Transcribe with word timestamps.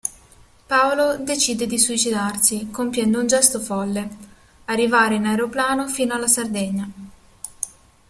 Paolo 0.65 1.17
deicide 1.19 1.67
di 1.67 1.77
suicidarsi 1.77 2.71
compiendo 2.71 3.19
un 3.19 3.27
gesto 3.27 3.59
folle: 3.59 4.09
arrivare 4.65 5.13
in 5.13 5.27
aeroplano 5.27 5.87
fino 5.87 6.15
alla 6.15 6.25
Sardegna. 6.25 6.89